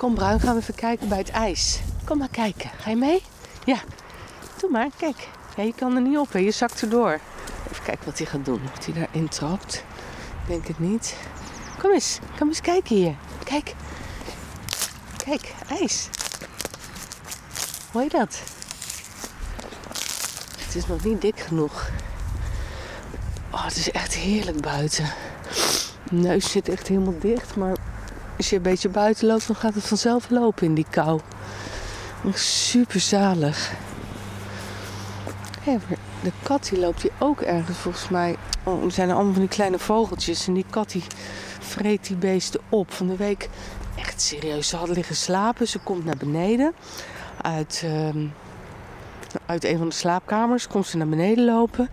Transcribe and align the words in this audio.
Kom 0.00 0.14
Bruin, 0.14 0.40
gaan 0.40 0.54
we 0.54 0.60
even 0.60 0.74
kijken 0.74 1.08
bij 1.08 1.18
het 1.18 1.30
ijs. 1.30 1.80
Kom 2.04 2.18
maar 2.18 2.28
kijken. 2.28 2.70
Ga 2.78 2.90
je 2.90 2.96
mee? 2.96 3.22
Ja. 3.64 3.78
Doe 4.60 4.70
maar, 4.70 4.88
kijk. 4.96 5.28
Ja, 5.56 5.62
je 5.62 5.74
kan 5.74 5.96
er 5.96 6.02
niet 6.02 6.18
op, 6.18 6.32
hè. 6.32 6.38
je 6.38 6.50
zakt 6.50 6.82
erdoor. 6.82 7.20
Even 7.70 7.84
kijken 7.84 8.04
wat 8.04 8.18
hij 8.18 8.26
gaat 8.26 8.44
doen. 8.44 8.60
Of 8.78 8.84
hij 8.84 8.94
daarin 8.94 9.28
trapt. 9.28 9.84
Denk 10.46 10.66
het 10.66 10.78
niet. 10.78 11.16
Kom 11.78 11.92
eens, 11.92 12.18
kom 12.38 12.48
eens 12.48 12.60
kijken 12.60 12.96
hier. 12.96 13.14
Kijk. 13.44 13.74
Kijk, 15.24 15.54
ijs. 15.68 16.08
Hoor 17.92 18.02
je 18.02 18.08
dat? 18.08 18.42
Het 20.58 20.74
is 20.74 20.86
nog 20.86 21.04
niet 21.04 21.20
dik 21.20 21.40
genoeg. 21.40 21.90
Oh, 23.50 23.64
het 23.64 23.76
is 23.76 23.90
echt 23.90 24.14
heerlijk 24.14 24.60
buiten. 24.60 25.12
Mijn 26.10 26.22
neus 26.22 26.50
zit 26.50 26.68
echt 26.68 26.88
helemaal 26.88 27.18
dicht, 27.18 27.56
maar 27.56 27.76
als 28.40 28.50
je 28.50 28.56
een 28.56 28.62
beetje 28.62 28.88
buiten 28.88 29.26
loopt, 29.26 29.46
dan 29.46 29.56
gaat 29.56 29.74
het 29.74 29.84
vanzelf 29.84 30.30
lopen 30.30 30.66
in 30.66 30.74
die 30.74 30.86
kou. 30.90 31.20
Super 32.34 33.00
zalig. 33.00 33.72
de 36.22 36.32
kat 36.42 36.68
die 36.70 36.78
loopt 36.78 37.02
hier 37.02 37.12
ook 37.18 37.40
ergens 37.40 37.78
volgens 37.78 38.08
mij. 38.08 38.36
Oh, 38.64 38.84
er 38.84 38.90
zijn 38.90 39.10
allemaal 39.10 39.32
van 39.32 39.40
die 39.40 39.50
kleine 39.50 39.78
vogeltjes. 39.78 40.46
En 40.46 40.54
die 40.54 40.64
kat 40.70 40.90
die 40.90 41.02
vreet 41.60 42.06
die 42.06 42.16
beesten 42.16 42.60
op. 42.68 42.92
Van 42.92 43.06
de 43.06 43.16
week 43.16 43.48
echt 43.96 44.20
serieus. 44.20 44.68
Ze 44.68 44.76
hadden 44.76 44.94
liggen 44.94 45.16
slapen. 45.16 45.68
Ze 45.68 45.78
komt 45.78 46.04
naar 46.04 46.16
beneden. 46.16 46.72
Uit, 47.42 47.82
ehm, 47.84 48.26
uit 49.46 49.64
een 49.64 49.78
van 49.78 49.88
de 49.88 49.94
slaapkamers 49.94 50.66
komt 50.66 50.86
ze 50.86 50.96
naar 50.96 51.08
beneden 51.08 51.44
lopen. 51.44 51.88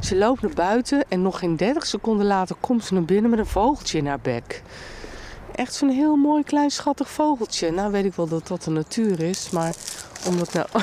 Ze 0.00 0.16
loopt 0.16 0.42
naar 0.42 0.54
buiten. 0.54 1.04
En 1.08 1.22
nog 1.22 1.38
geen 1.38 1.56
30 1.56 1.86
seconden 1.86 2.26
later 2.26 2.56
komt 2.60 2.84
ze 2.84 2.94
naar 2.94 3.04
binnen 3.04 3.30
met 3.30 3.38
een 3.38 3.46
vogeltje 3.46 3.98
in 3.98 4.06
haar 4.06 4.20
bek. 4.20 4.62
Echt 5.56 5.74
zo'n 5.74 5.88
heel 5.88 6.16
mooi 6.16 6.42
klein 6.42 6.70
schattig 6.70 7.10
vogeltje. 7.10 7.70
Nou 7.70 7.92
weet 7.92 8.04
ik 8.04 8.14
wel 8.14 8.28
dat 8.28 8.46
dat 8.46 8.62
de 8.62 8.70
natuur 8.70 9.20
is. 9.20 9.50
Maar 9.50 9.74
omdat 10.26 10.52
nou... 10.52 10.66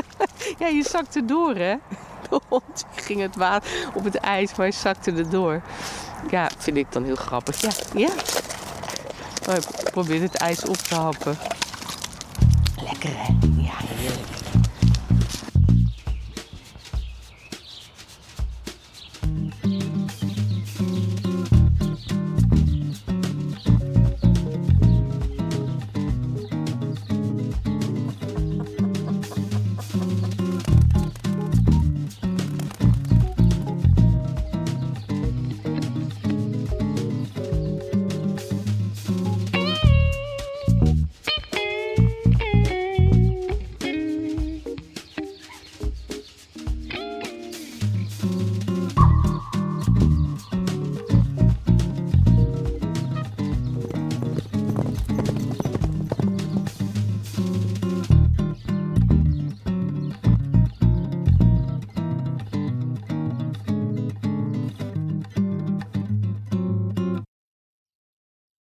ja, 0.58 0.66
je 0.66 0.84
zakte 0.88 1.24
door 1.24 1.54
hè. 1.54 1.74
De 2.30 2.40
hond 2.48 2.84
ging 2.94 3.20
het 3.20 3.36
water 3.36 3.70
op 3.94 4.04
het 4.04 4.14
ijs, 4.16 4.48
maar 4.48 4.66
hij 4.66 4.72
zakte 4.72 5.12
er 5.12 5.30
door. 5.30 5.62
Ja, 6.30 6.50
vind 6.58 6.76
ik 6.76 6.92
dan 6.92 7.04
heel 7.04 7.16
grappig. 7.16 7.60
Ja, 7.60 7.70
ja. 7.94 8.08
Oh, 9.48 9.54
ik 9.54 9.90
probeer 9.90 10.20
het 10.20 10.34
ijs 10.34 10.64
op 10.64 10.76
te 10.76 10.94
happen. 10.94 11.38
Lekker 12.82 13.10
hè? 13.12 13.32
Ja, 13.56 13.74
heerlijk. 13.76 14.31